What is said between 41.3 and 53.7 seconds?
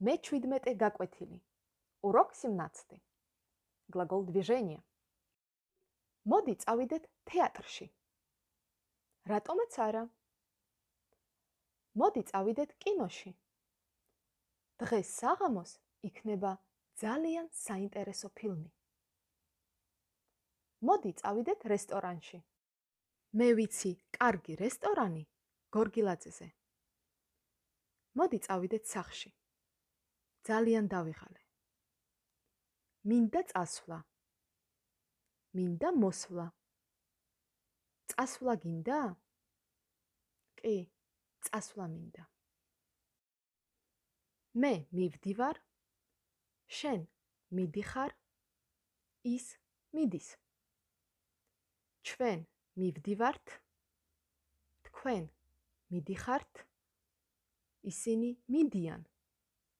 წასვლა მინდა. მე მივდივარ. შენ მიდიხარ. ის მიდის. ჩვენ მივდივართ.